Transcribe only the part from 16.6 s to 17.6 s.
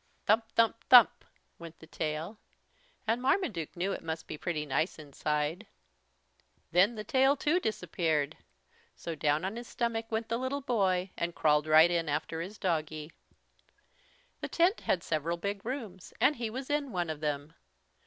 in one of them.